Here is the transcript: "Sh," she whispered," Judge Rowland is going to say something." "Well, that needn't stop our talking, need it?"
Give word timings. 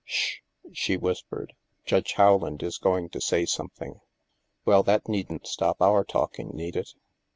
"Sh," 0.03 0.37
she 0.73 0.97
whispered," 0.97 1.53
Judge 1.85 2.15
Rowland 2.17 2.63
is 2.63 2.79
going 2.79 3.09
to 3.09 3.21
say 3.21 3.45
something." 3.45 4.01
"Well, 4.65 4.81
that 4.81 5.07
needn't 5.07 5.45
stop 5.45 5.79
our 5.79 6.03
talking, 6.03 6.49
need 6.55 6.75
it?" 6.75 6.89